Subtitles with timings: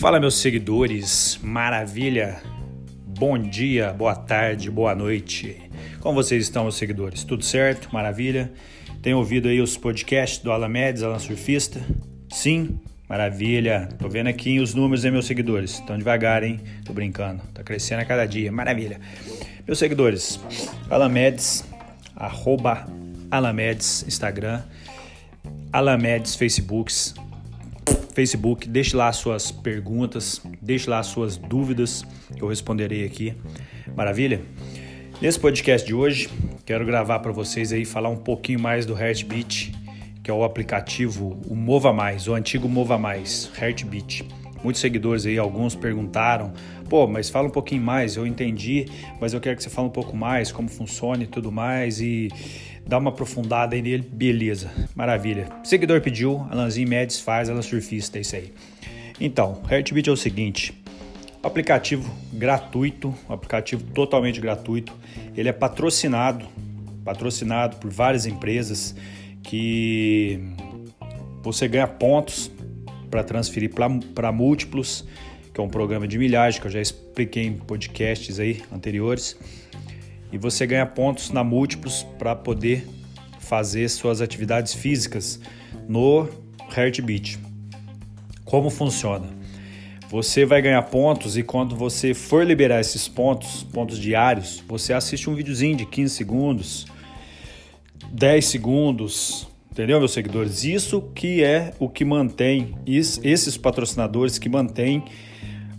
[0.00, 2.40] Fala, meus seguidores, maravilha!
[3.06, 5.60] Bom dia, boa tarde, boa noite.
[6.00, 7.22] Como vocês estão, meus seguidores?
[7.22, 7.92] Tudo certo?
[7.92, 8.50] Maravilha?
[9.02, 11.80] Tem ouvido aí os podcasts do Alamedes, Alan Surfista?
[12.32, 12.80] Sim?
[13.06, 13.90] Maravilha.
[13.98, 15.72] Tô vendo aqui os números, hein, meus seguidores?
[15.72, 16.60] Estão devagar, hein?
[16.84, 17.42] Tô brincando.
[17.52, 18.50] Tá crescendo a cada dia.
[18.50, 18.98] Maravilha.
[19.66, 20.40] Meus seguidores,
[20.88, 21.62] Alamedes,
[22.16, 22.86] arroba
[23.30, 24.62] Alamedes, Instagram,
[25.72, 27.14] Alamedes, Facebooks,
[28.12, 32.04] Facebook, deixe lá suas perguntas, deixe lá suas dúvidas,
[32.36, 33.34] eu responderei aqui.
[33.94, 34.42] Maravilha?
[35.22, 36.28] Nesse podcast de hoje,
[36.66, 39.72] quero gravar para vocês aí falar um pouquinho mais do Heartbeat,
[40.22, 44.26] que é o aplicativo o Mova Mais, o antigo Mova Mais, Heartbeat.
[44.62, 46.52] Muitos seguidores aí, alguns perguntaram,
[46.88, 48.86] pô, mas fala um pouquinho mais, eu entendi,
[49.20, 52.28] mas eu quero que você fale um pouco mais, como funciona e tudo mais, e
[52.86, 55.48] dá uma aprofundada aí nele, beleza, maravilha.
[55.64, 58.52] Seguidor pediu, Alanzinho Médici faz, ela surfista, é isso aí.
[59.18, 60.74] Então, Heartbeat é o seguinte,
[61.42, 64.92] aplicativo gratuito, um aplicativo totalmente gratuito,
[65.36, 66.46] ele é patrocinado,
[67.04, 68.94] patrocinado por várias empresas
[69.42, 70.38] que
[71.42, 72.50] você ganha pontos
[73.10, 73.72] para transferir
[74.14, 75.04] para múltiplos,
[75.52, 79.36] que é um programa de milhagem que eu já expliquei em podcasts aí anteriores.
[80.32, 82.86] E você ganha pontos na múltiplos para poder
[83.40, 85.40] fazer suas atividades físicas
[85.88, 86.28] no
[86.76, 87.38] Heartbeat.
[88.44, 89.26] Como funciona?
[90.08, 95.30] Você vai ganhar pontos e quando você for liberar esses pontos, pontos diários, você assiste
[95.30, 96.86] um videozinho de 15 segundos,
[98.10, 100.64] 10 segundos, Entendeu, meus seguidores?
[100.64, 105.04] Isso que é o que mantém, esses patrocinadores que mantêm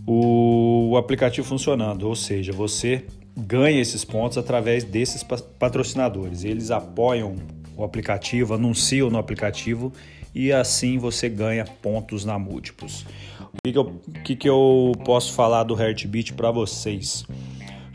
[0.06, 2.08] o aplicativo funcionando.
[2.08, 3.04] Ou seja, você
[3.36, 6.42] ganha esses pontos através desses patrocinadores.
[6.42, 7.36] Eles apoiam
[7.76, 9.92] o aplicativo, anunciam no aplicativo
[10.34, 13.04] e assim você ganha pontos na múltiplos.
[13.52, 17.26] O que, que, eu, que, que eu posso falar do Heartbeat para vocês?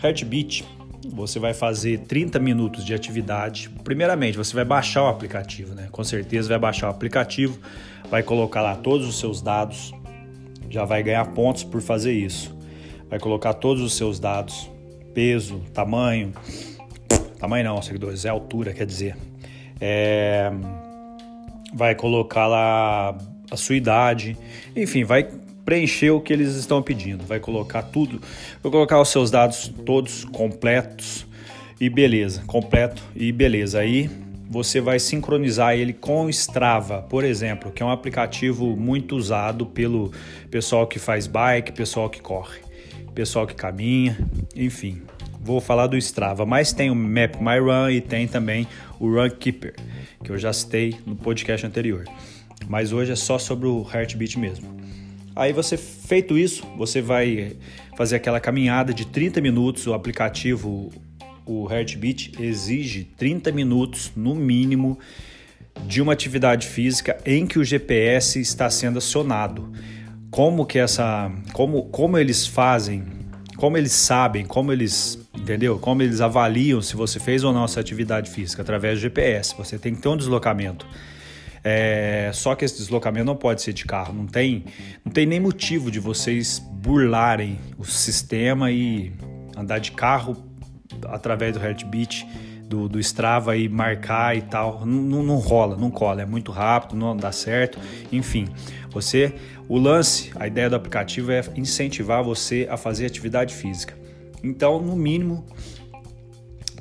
[0.03, 0.63] Heartbeat
[1.09, 3.69] você vai fazer 30 minutos de atividade.
[3.83, 5.87] Primeiramente, você vai baixar o aplicativo, né?
[5.91, 7.59] Com certeza vai baixar o aplicativo,
[8.09, 9.93] vai colocar lá todos os seus dados,
[10.69, 12.55] já vai ganhar pontos por fazer isso.
[13.09, 14.69] Vai colocar todos os seus dados,
[15.13, 16.33] peso, tamanho,
[17.39, 19.15] tamanho não, seguidores, é altura, quer dizer.
[19.79, 20.51] É...
[21.73, 23.17] Vai colocar lá
[23.49, 24.37] a sua idade,
[24.75, 25.27] enfim, vai
[25.67, 27.25] preencher o que eles estão pedindo.
[27.25, 28.21] Vai colocar tudo,
[28.63, 31.27] vai colocar os seus dados todos completos
[31.77, 33.79] e beleza, completo e beleza.
[33.79, 34.09] Aí
[34.49, 39.65] você vai sincronizar ele com o Strava, por exemplo, que é um aplicativo muito usado
[39.65, 40.09] pelo
[40.49, 42.61] pessoal que faz bike, pessoal que corre,
[43.13, 44.17] pessoal que caminha,
[44.55, 45.01] enfim.
[45.41, 48.65] Vou falar do Strava, mas tem o Map My Run e tem também
[49.01, 49.75] o Run Keeper,
[50.23, 52.05] que eu já citei no podcast anterior.
[52.69, 54.86] Mas hoje é só sobre o Heartbeat mesmo.
[55.37, 57.55] Aí você feito isso, você vai
[57.95, 59.85] fazer aquela caminhada de 30 minutos.
[59.85, 60.91] O aplicativo,
[61.45, 64.97] o Heartbeat, exige 30 minutos no mínimo
[65.85, 69.71] de uma atividade física em que o GPS está sendo acionado.
[70.31, 73.03] Como que essa, como, como eles fazem,
[73.57, 75.77] como eles sabem, como eles, entendeu?
[75.77, 79.55] Como eles avaliam se você fez ou não essa atividade física através do GPS.
[79.55, 80.87] Você tem que ter um deslocamento.
[81.69, 84.63] É, só que esse deslocamento não pode ser de carro, não tem,
[85.03, 89.11] não tem nem motivo de vocês burlarem o sistema e
[89.53, 90.37] andar de carro
[91.07, 92.25] através do Heartbeat,
[92.69, 94.85] do, do Strava e marcar e tal.
[94.85, 97.77] Não, não rola, não cola, é muito rápido, não dá certo.
[98.13, 98.47] Enfim,
[98.89, 99.35] você,
[99.67, 103.93] o lance, a ideia do aplicativo é incentivar você a fazer atividade física.
[104.41, 105.45] Então, no mínimo,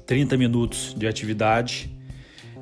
[0.06, 1.90] 30 minutos de atividade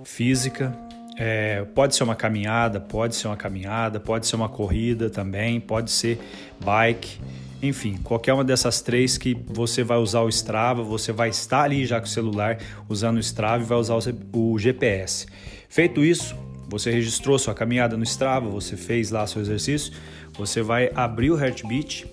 [0.05, 0.84] física
[1.17, 5.91] é, pode ser uma caminhada, pode ser uma caminhada, pode ser uma corrida também, pode
[5.91, 6.19] ser
[6.65, 7.19] bike,
[7.63, 11.87] enfim, qualquer uma dessas três que você vai usar o Strava, você vai estar ali
[11.87, 12.59] já com o celular
[12.89, 13.97] usando o Strava e vai usar
[14.33, 15.27] o GPS.
[15.69, 16.37] Feito isso,
[16.69, 19.93] você registrou sua caminhada no Strava, você fez lá seu exercício,
[20.37, 22.07] você vai abrir o Heartbeat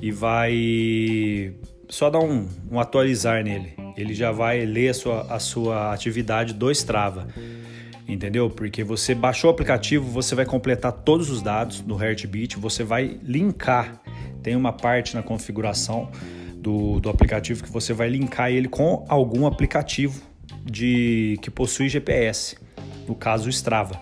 [0.00, 1.54] e vai
[1.88, 3.74] só dar um, um atualizar nele.
[3.96, 7.26] Ele já vai ler a sua, a sua atividade do Strava
[8.06, 8.50] entendeu?
[8.50, 13.18] Porque você baixou o aplicativo, você vai completar todos os dados do Heartbeat, você vai
[13.22, 14.00] linkar.
[14.42, 16.10] Tem uma parte na configuração
[16.56, 20.22] do, do aplicativo que você vai linkar ele com algum aplicativo
[20.64, 22.56] de que possui GPS,
[23.06, 24.00] no caso o Strava.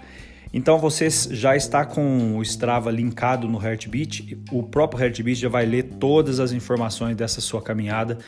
[0.55, 5.65] Então você já está com o Strava linkado no Heartbeat, o próprio Heartbeat já vai
[5.65, 8.19] ler todas as informações dessa sua caminhada,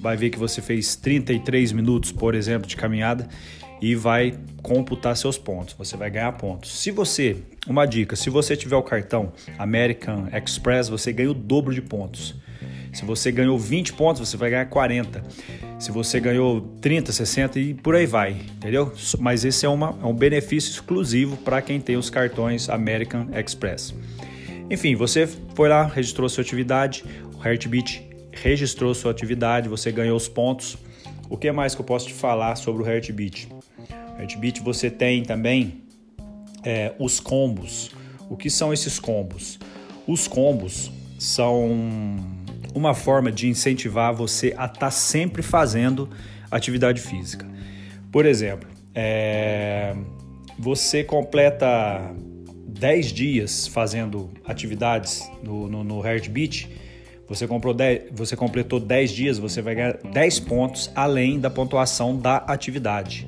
[0.00, 3.28] vai ver que você fez 33 minutos, por exemplo, de caminhada
[3.80, 5.74] e vai computar seus pontos.
[5.74, 6.78] Você vai ganhar pontos.
[6.80, 7.36] Se você,
[7.66, 12.34] uma dica, se você tiver o cartão American Express, você ganha o dobro de pontos.
[12.92, 15.22] Se você ganhou 20 pontos, você vai ganhar 40.
[15.78, 18.90] Se você ganhou 30, 60 e por aí vai, entendeu?
[19.18, 23.94] Mas esse é, uma, é um benefício exclusivo para quem tem os cartões American Express.
[24.70, 28.02] Enfim, você foi lá, registrou sua atividade, o Heartbeat
[28.32, 30.78] registrou sua atividade, você ganhou os pontos.
[31.28, 33.48] O que mais que eu posso te falar sobre o Heartbeat?
[34.18, 35.82] Heartbeat você tem também
[36.64, 37.90] é, os combos.
[38.28, 39.58] O que são esses combos?
[40.06, 41.70] Os combos são
[42.74, 46.08] uma forma de incentivar você a estar tá sempre fazendo
[46.50, 47.46] atividade física.
[48.10, 49.94] Por exemplo, é,
[50.58, 52.14] você completa
[52.66, 56.68] 10 dias fazendo atividades no, no, no Heartbeat,
[57.28, 62.16] você, comprou 10, você completou 10 dias, você vai ganhar 10 pontos além da pontuação
[62.16, 63.26] da atividade.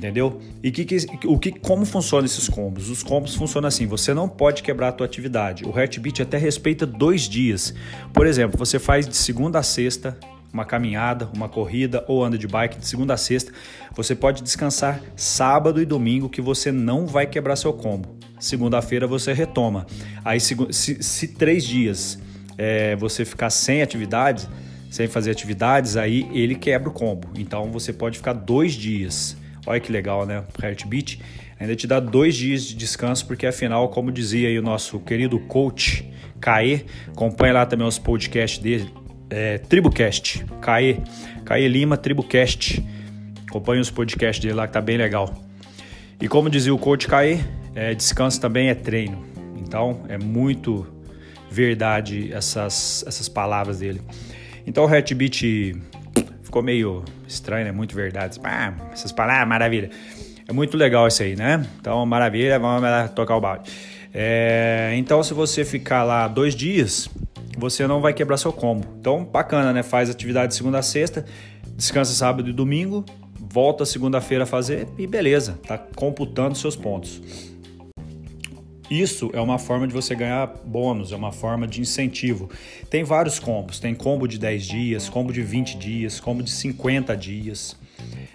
[0.00, 0.40] Entendeu?
[0.62, 2.88] E que, que, o que, como funcionam esses combos?
[2.88, 5.62] Os combos funcionam assim: você não pode quebrar a tua atividade.
[5.66, 7.74] O Heartbeat até respeita dois dias.
[8.10, 10.16] Por exemplo, você faz de segunda a sexta
[10.50, 13.52] uma caminhada, uma corrida ou anda de bike de segunda a sexta.
[13.94, 18.16] Você pode descansar sábado e domingo que você não vai quebrar seu combo.
[18.38, 19.86] Segunda-feira você retoma.
[20.24, 22.18] Aí se, se, se três dias
[22.56, 24.48] é, você ficar sem atividades,
[24.90, 27.28] sem fazer atividades, aí ele quebra o combo.
[27.36, 29.36] Então você pode ficar dois dias.
[29.66, 30.44] Olha que legal, né?
[30.62, 31.20] Heartbeat
[31.58, 35.38] ainda te dá dois dias de descanso, porque afinal, como dizia aí o nosso querido
[35.40, 36.08] coach
[36.40, 38.90] Caê, acompanha lá também os podcasts dele,
[39.28, 40.96] é, Tribucast, Caê,
[41.44, 42.82] Caê Lima, Tribucast.
[43.46, 45.34] Acompanha os podcasts dele lá que tá bem legal.
[46.20, 47.40] E como dizia o coach Caê,
[47.74, 49.24] é, descanso também é treino.
[49.56, 50.86] Então é muito
[51.50, 54.00] verdade essas, essas palavras dele.
[54.66, 55.76] Então o Heartbeat
[56.50, 57.70] ficou meio estranho, né?
[57.70, 58.40] Muito verdade.
[58.42, 59.88] Ah, essas palavras, maravilha.
[60.48, 61.64] É muito legal isso aí, né?
[61.80, 63.70] Então, maravilha, vamos lá tocar o balde.
[64.12, 67.08] É, então, se você ficar lá dois dias,
[67.56, 68.84] você não vai quebrar seu combo.
[68.98, 69.84] Então, bacana, né?
[69.84, 71.24] Faz atividade segunda a sexta,
[71.76, 73.04] descansa sábado e domingo,
[73.38, 77.49] volta segunda-feira a fazer e beleza, tá computando seus pontos.
[78.90, 82.50] Isso é uma forma de você ganhar bônus, é uma forma de incentivo.
[82.90, 87.16] Tem vários combos, tem combo de 10 dias, combo de 20 dias, combo de 50
[87.16, 87.76] dias.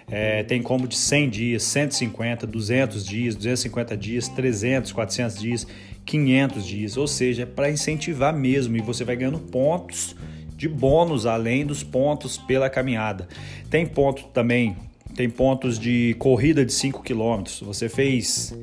[0.08, 5.66] É, tem combo de 100 dias, 150, 200 dias, 250 dias, 300, 400 dias,
[6.06, 6.96] 500 dias.
[6.96, 10.16] Ou seja, é para incentivar mesmo e você vai ganhando pontos
[10.56, 13.28] de bônus além dos pontos pela caminhada.
[13.68, 14.74] Tem ponto também,
[15.14, 17.42] tem pontos de corrida de 5 km.
[17.62, 18.54] Você fez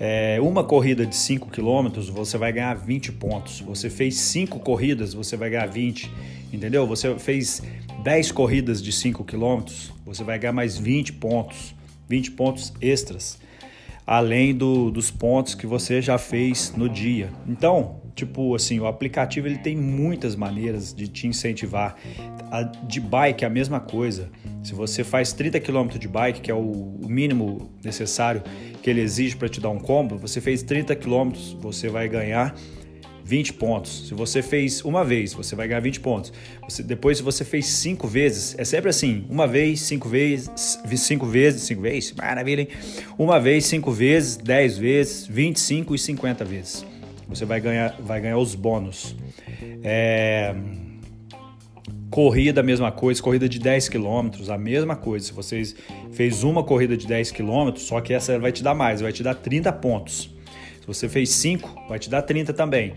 [0.00, 3.60] é, uma corrida de 5 km, você vai ganhar 20 pontos.
[3.60, 6.10] Você fez 5 corridas, você vai ganhar 20.
[6.52, 6.86] Entendeu?
[6.86, 7.62] Você fez
[8.04, 9.64] 10 corridas de 5 km,
[10.06, 11.74] você vai ganhar mais 20 pontos.
[12.08, 13.38] 20 pontos extras.
[14.06, 17.30] Além do, dos pontos que você já fez no dia.
[17.46, 21.94] Então, Tipo assim, o aplicativo ele tem muitas maneiras de te incentivar.
[22.50, 24.28] A, de bike é a mesma coisa.
[24.60, 28.42] Se você faz 30 km de bike, que é o, mínimo necessário
[28.82, 31.30] que ele exige para te dar um combo, você fez 30 km,
[31.60, 32.56] você vai ganhar
[33.22, 34.08] 20 pontos.
[34.08, 36.32] Se você fez uma vez, você vai ganhar 20 pontos.
[36.68, 41.24] Você, depois, se você fez cinco vezes, é sempre assim: uma vez, cinco vezes, cinco
[41.24, 42.68] vezes, cinco vezes, maravilha, hein?
[43.16, 46.84] Uma vez, cinco vezes, 10 vezes, 25 e 50 vezes
[47.28, 49.14] você vai ganhar, vai ganhar os bônus.
[49.82, 50.54] É...
[52.10, 55.26] Corrida, a mesma coisa, corrida de 10 km, a mesma coisa.
[55.26, 55.62] Se você
[56.10, 59.22] fez uma corrida de 10 km, só que essa vai te dar mais, vai te
[59.22, 60.34] dar 30 pontos.
[60.80, 62.94] Se você fez 5, vai te dar 30 também.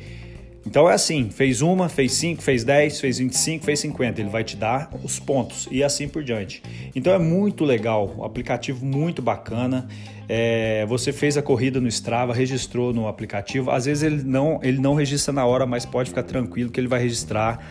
[0.66, 4.44] Então é assim, fez uma, fez 5, fez 10, fez 25, fez 50, ele vai
[4.44, 6.62] te dar os pontos e assim por diante.
[6.96, 9.88] Então é muito legal, um aplicativo muito bacana.
[10.30, 13.72] É, você fez a corrida no Strava, registrou no aplicativo.
[13.72, 16.88] Às vezes ele não, ele não registra na hora, mas pode ficar tranquilo que ele
[16.88, 17.68] vai registrar.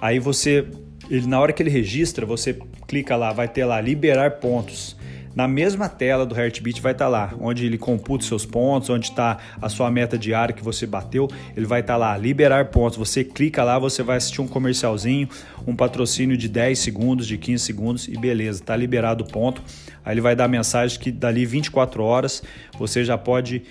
[0.00, 0.66] Aí você,
[1.08, 2.58] ele, na hora que ele registra, você
[2.88, 4.96] clica lá, vai ter lá liberar pontos.
[5.34, 9.06] Na mesma tela do Heartbeat vai estar tá lá, onde ele computa seus pontos, onde
[9.06, 12.98] está a sua meta diária que você bateu, ele vai estar tá lá, liberar pontos.
[12.98, 15.28] Você clica lá, você vai assistir um comercialzinho,
[15.66, 19.62] um patrocínio de 10 segundos, de 15 segundos e beleza, está liberado o ponto.
[20.04, 22.42] Aí ele vai dar a mensagem que dali 24 horas
[22.78, 23.62] você já pode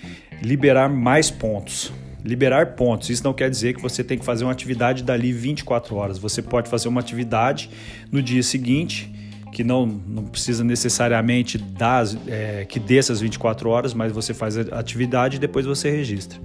[0.42, 1.92] liberar mais pontos
[2.24, 3.10] liberar pontos.
[3.10, 6.18] Isso não quer dizer que você tem que fazer uma atividade dali 24 horas.
[6.18, 7.68] Você pode fazer uma atividade
[8.12, 9.12] no dia seguinte
[9.52, 14.56] que não, não precisa necessariamente dar, é, que dê essas 24 horas, mas você faz
[14.56, 16.40] a atividade e depois você registra.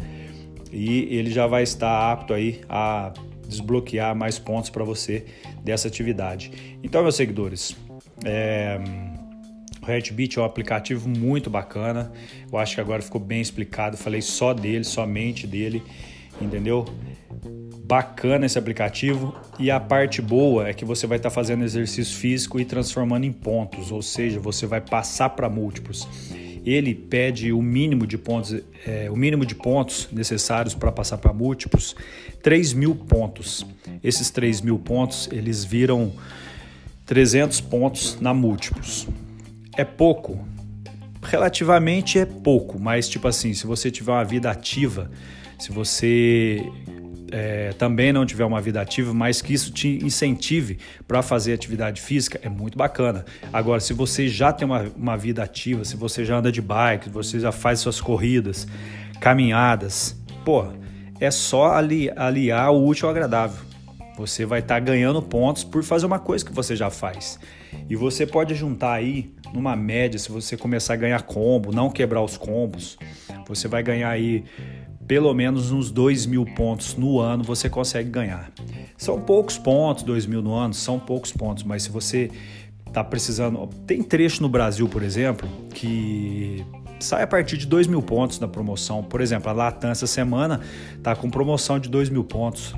[0.72, 3.14] E ele já vai estar apto aí a
[3.48, 5.26] desbloquear mais pontos para você
[5.64, 6.78] dessa atividade.
[6.84, 7.76] Então, meus seguidores,
[8.26, 8.80] é,
[9.82, 12.12] O Heartbeat é um aplicativo muito bacana.
[12.52, 13.96] Eu acho que agora ficou bem explicado.
[13.96, 15.82] Falei só dele, somente dele,
[16.42, 16.84] entendeu?
[17.88, 22.18] Bacana esse aplicativo e a parte boa é que você vai estar tá fazendo exercício
[22.18, 26.06] físico e transformando em pontos, ou seja, você vai passar para múltiplos.
[26.66, 31.32] Ele pede o mínimo de pontos, é, o mínimo de pontos necessários para passar para
[31.32, 31.96] múltiplos,
[32.44, 33.66] 3 mil pontos.
[34.04, 36.12] Esses 3 mil pontos eles viram
[37.06, 39.08] 300 pontos na múltiplos.
[39.78, 40.46] É pouco,
[41.24, 45.10] relativamente é pouco, mas tipo assim, se você tiver uma vida ativa,
[45.58, 46.62] se você
[47.32, 52.02] é, também não tiver uma vida ativa, mas que isso te incentive para fazer atividade
[52.02, 53.26] física, é muito bacana.
[53.52, 57.10] Agora, se você já tem uma, uma vida ativa, se você já anda de bike,
[57.10, 58.68] você já faz suas corridas,
[59.20, 60.16] caminhadas,
[60.46, 60.68] pô,
[61.20, 63.66] é só ali, aliar o útil ao agradável.
[64.18, 67.40] Você vai estar tá ganhando pontos por fazer uma coisa que você já faz.
[67.90, 72.22] E você pode juntar aí, numa média, se você começar a ganhar combo, não quebrar
[72.22, 72.98] os combos,
[73.48, 74.44] você vai ganhar aí
[75.08, 78.52] pelo menos uns 2 mil pontos no ano você consegue ganhar.
[78.98, 82.30] São poucos pontos, 2 mil no ano, são poucos pontos, mas se você
[82.86, 83.68] está precisando.
[83.86, 86.66] Tem trecho no Brasil, por exemplo, que
[87.00, 89.04] sai a partir de 2 mil pontos na promoção.
[89.04, 90.62] Por exemplo, a Latam essa semana
[90.98, 92.76] está com promoção de 2 mil pontos.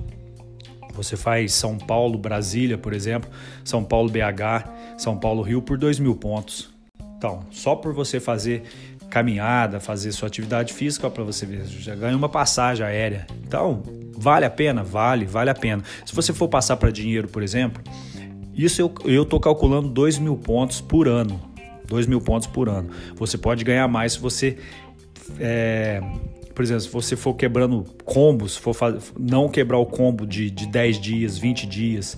[0.93, 3.29] Você faz São Paulo, Brasília, por exemplo,
[3.63, 6.69] São Paulo, BH, São Paulo, Rio por 2 mil pontos.
[7.17, 8.63] Então, só por você fazer
[9.09, 13.25] caminhada, fazer sua atividade física para você ver, já ganha uma passagem aérea.
[13.45, 13.81] Então,
[14.15, 14.83] vale a pena?
[14.83, 15.83] Vale, vale a pena.
[16.05, 17.81] Se você for passar para dinheiro, por exemplo,
[18.53, 21.41] isso eu, eu tô calculando 2 mil pontos por ano.
[21.87, 22.89] 2 mil pontos por ano.
[23.15, 24.57] Você pode ganhar mais se você.
[25.39, 26.01] É,
[26.53, 28.75] por exemplo, se você for quebrando combos, for
[29.17, 32.17] não quebrar o combo de, de 10 dias, 20 dias,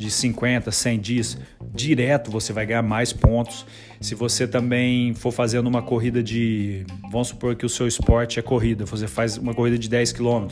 [0.00, 1.38] de 50, 100 dias,
[1.74, 3.66] direto você vai ganhar mais pontos.
[4.00, 6.86] Se você também for fazendo uma corrida de.
[7.10, 10.46] Vamos supor que o seu esporte é corrida, você faz uma corrida de 10 km,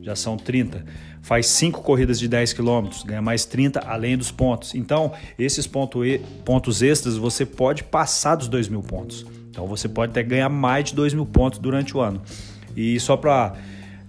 [0.00, 0.84] já são 30.
[1.22, 4.76] Faz 5 corridas de 10 km, ganha mais 30 além dos pontos.
[4.76, 9.26] Então, esses pontos extras você pode passar dos 2 mil pontos.
[9.50, 12.22] Então, você pode até ganhar mais de 2 mil pontos durante o ano.
[12.76, 13.54] E só para,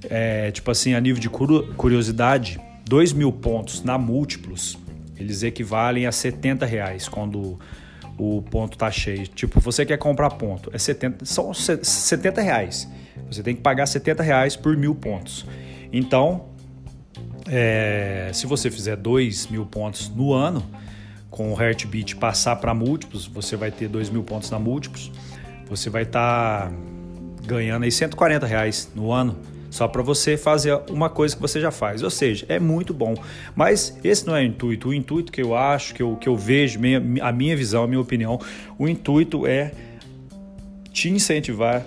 [0.08, 4.78] é, tipo assim, a nível de curiosidade, 2 mil pontos na múltiplos,
[5.18, 7.60] eles equivalem a 70 reais quando
[8.18, 9.28] o ponto tá cheio.
[9.28, 12.88] Tipo, você quer comprar ponto, é 70, são 70 reais.
[13.30, 15.46] Você tem que pagar 70 reais por mil pontos.
[15.92, 16.46] Então,
[17.48, 20.64] é, se você fizer 2 mil pontos no ano,
[21.30, 25.12] com o Heartbeat passar para múltiplos, você vai ter 2 mil pontos na múltiplos,
[25.68, 26.74] você vai estar tá
[27.46, 29.38] ganhando aí 140 reais no ano
[29.76, 32.02] só para você fazer uma coisa que você já faz.
[32.02, 33.14] Ou seja, é muito bom.
[33.54, 34.88] Mas esse não é o intuito.
[34.88, 37.88] O intuito que eu acho, que eu, que eu vejo, minha, a minha visão, a
[37.88, 38.40] minha opinião,
[38.80, 39.74] o intuito é
[40.94, 41.86] te incentivar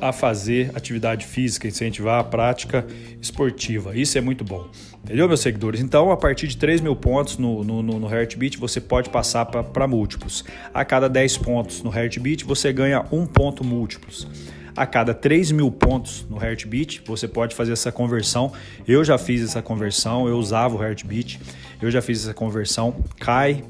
[0.00, 2.86] a fazer atividade física, incentivar a prática
[3.20, 3.94] esportiva.
[3.94, 4.70] Isso é muito bom.
[5.04, 5.82] Entendeu, meus seguidores?
[5.82, 9.86] Então, a partir de 3 mil pontos no, no, no Heartbeat, você pode passar para
[9.86, 10.42] múltiplos.
[10.72, 14.26] A cada 10 pontos no Heartbeat, você ganha um ponto múltiplos
[14.76, 18.52] a cada 3 mil pontos no Heartbeat, você pode fazer essa conversão.
[18.86, 21.40] Eu já fiz essa conversão, eu usava o Heartbeat,
[21.80, 22.94] eu já fiz essa conversão.
[23.18, 23.64] Cai,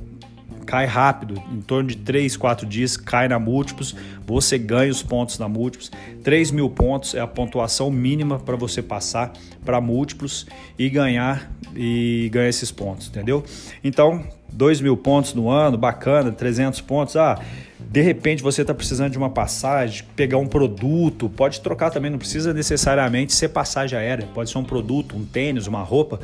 [0.66, 3.94] cai rápido, em torno de 3, 4 dias, cai na múltiplos,
[4.26, 5.92] você ganha os pontos na múltiplos.
[6.24, 9.32] 3 mil pontos é a pontuação mínima para você passar
[9.64, 10.46] para múltiplos
[10.76, 13.44] e ganhar e ganhar esses pontos, entendeu?
[13.84, 17.38] Então, 2 mil pontos no ano, bacana, 300 pontos, ah,
[17.88, 22.18] de repente você está precisando de uma passagem, pegar um produto, pode trocar também, não
[22.18, 26.20] precisa necessariamente ser passagem aérea, pode ser um produto, um tênis, uma roupa,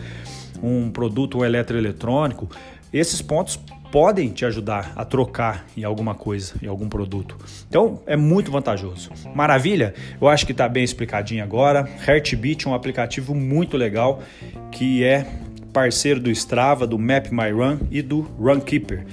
[0.62, 2.48] um produto um eletroeletrônico.
[2.92, 3.58] Esses pontos
[3.90, 7.36] podem te ajudar a trocar em alguma coisa, em algum produto.
[7.68, 9.10] Então é muito vantajoso.
[9.34, 9.94] Maravilha?
[10.20, 11.88] Eu acho que está bem explicadinho agora.
[12.06, 14.22] Heartbeat é um aplicativo muito legal
[14.70, 15.26] que é
[15.72, 19.06] parceiro do Strava, do Map My Run e do Runkeeper.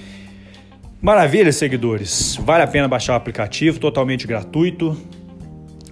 [1.02, 2.36] Maravilha, seguidores.
[2.42, 4.98] Vale a pena baixar o aplicativo, totalmente gratuito.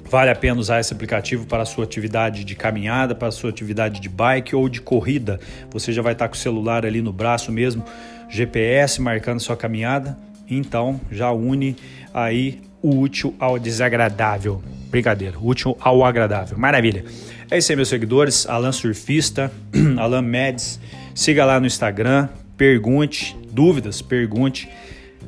[0.09, 3.49] Vale a pena usar esse aplicativo para a sua atividade de caminhada, para a sua
[3.49, 5.39] atividade de bike ou de corrida.
[5.71, 7.85] Você já vai estar com o celular ali no braço mesmo,
[8.27, 10.17] GPS marcando sua caminhada.
[10.49, 11.77] Então já une
[12.13, 14.61] aí o útil ao desagradável.
[14.89, 16.57] Brincadeira, útil ao agradável.
[16.57, 17.05] Maravilha.
[17.49, 18.45] É isso aí, meus seguidores.
[18.45, 19.49] Alan Surfista,
[19.97, 20.81] Alan Meds.
[21.15, 24.69] Siga lá no Instagram, pergunte, dúvidas, pergunte.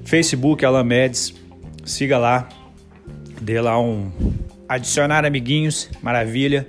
[0.06, 1.34] Facebook Alamedes,
[1.86, 2.50] siga lá,
[3.42, 4.12] dê lá um
[4.68, 6.68] adicionar amiguinhos, maravilha.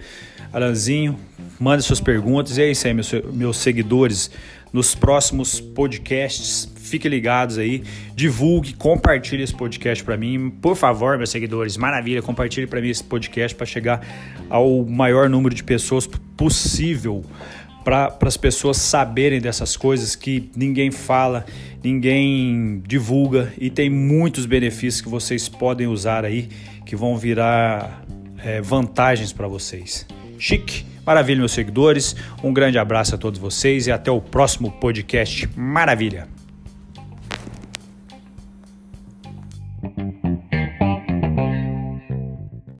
[0.53, 1.17] Alanzinho,
[1.59, 2.57] manda suas perguntas.
[2.59, 4.31] E é isso aí, meus, meus seguidores
[4.73, 6.73] nos próximos podcasts.
[6.77, 7.85] Fiquem ligados aí,
[8.17, 11.77] divulgue, compartilhe esse podcast para mim, por favor, meus seguidores.
[11.77, 14.05] Maravilha, compartilhe para mim esse podcast para chegar
[14.49, 17.25] ao maior número de pessoas possível
[17.85, 21.45] para as pessoas saberem dessas coisas que ninguém fala,
[21.83, 26.49] ninguém divulga e tem muitos benefícios que vocês podem usar aí
[26.85, 28.05] que vão virar
[28.45, 30.07] é, vantagens para vocês.
[30.39, 32.17] Chique, maravilha, meus seguidores.
[32.43, 35.49] Um grande abraço a todos vocês e até o próximo podcast.
[35.57, 36.39] Maravilha!